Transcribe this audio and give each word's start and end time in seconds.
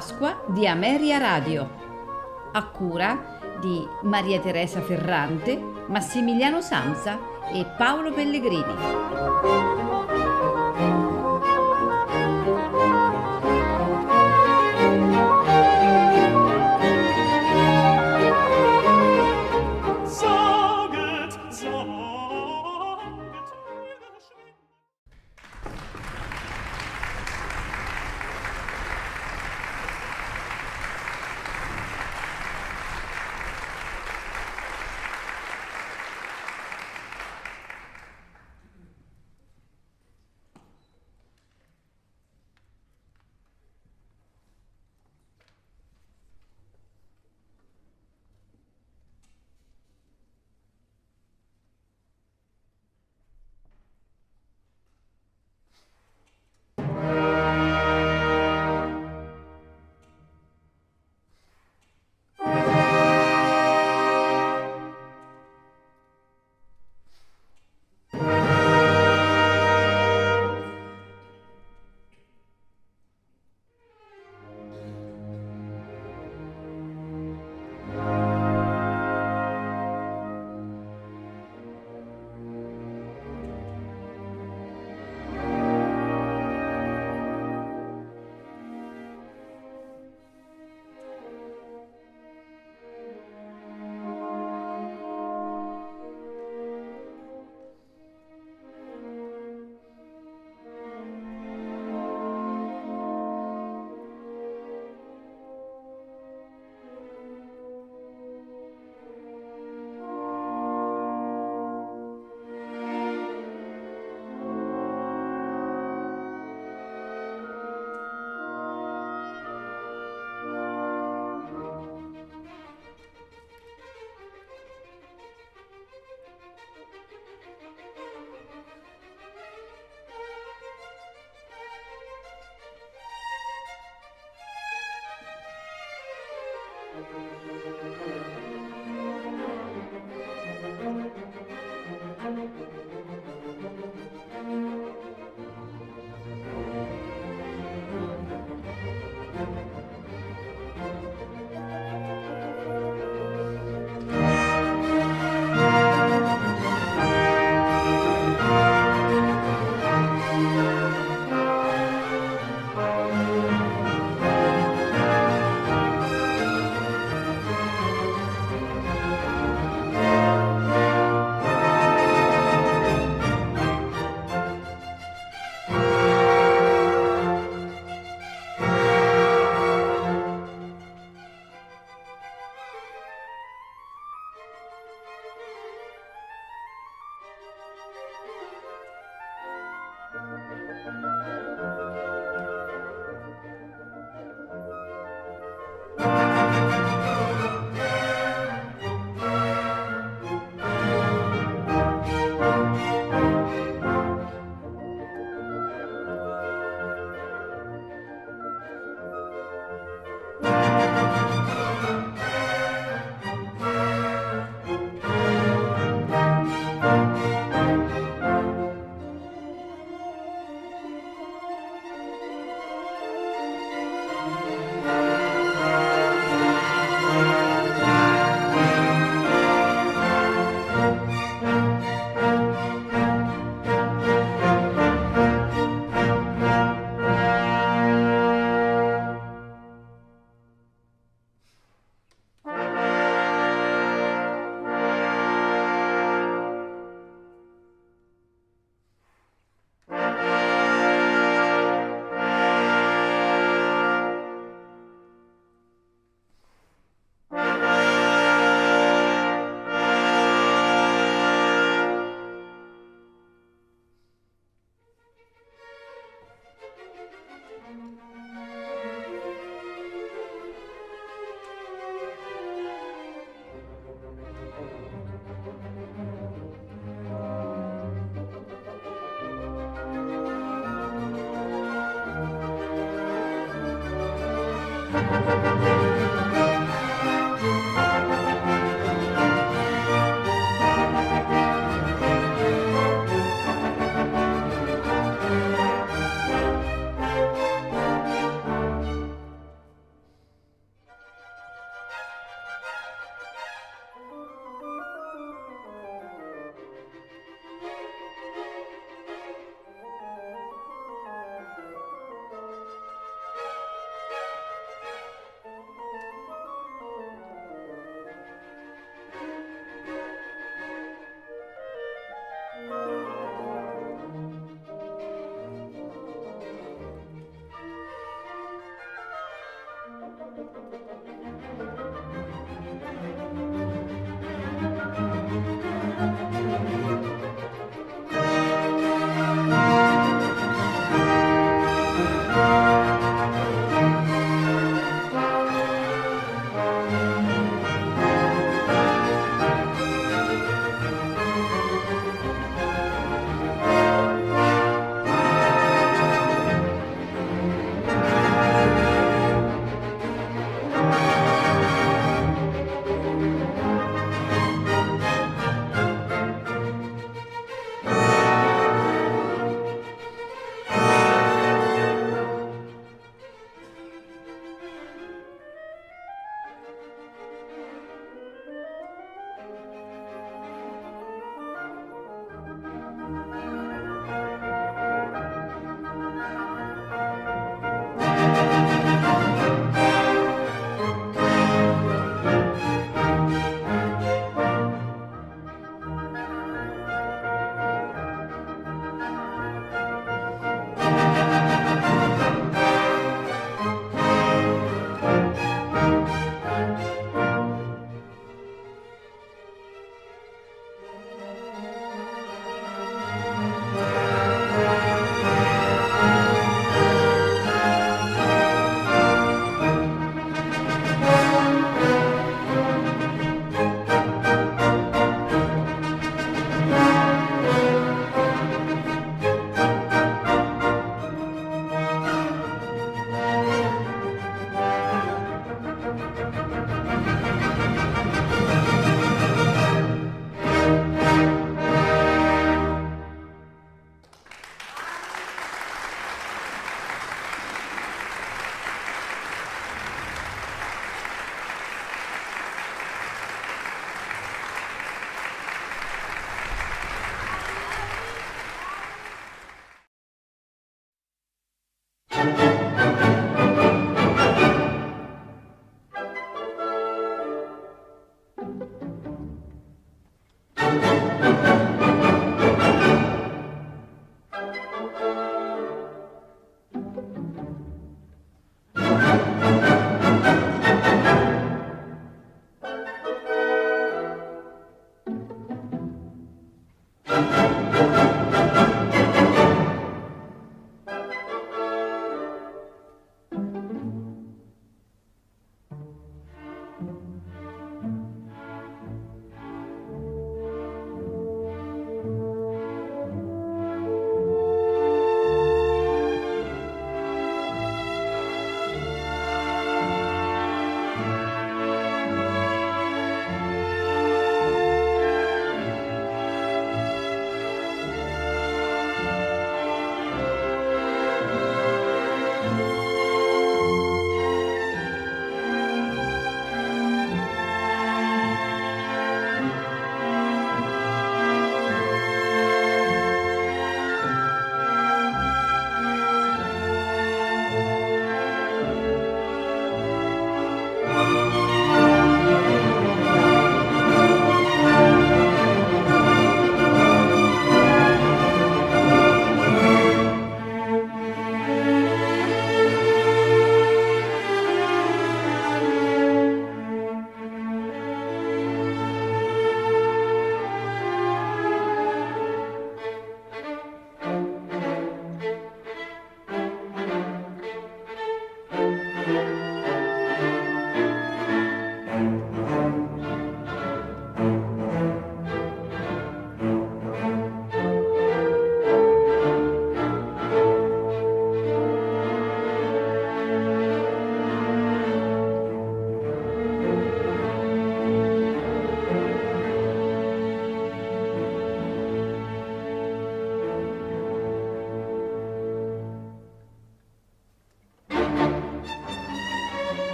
Pasqua 0.00 0.42
di 0.46 0.66
Ameria 0.66 1.18
Radio, 1.18 1.68
a 2.52 2.64
cura 2.68 3.38
di 3.60 3.86
Maria 4.04 4.40
Teresa 4.40 4.80
Ferrante, 4.80 5.62
Massimiliano 5.88 6.62
Samsa 6.62 7.18
e 7.52 7.66
Paolo 7.76 8.10
Pellegrini. 8.10 9.89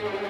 Pasqua 0.00 0.29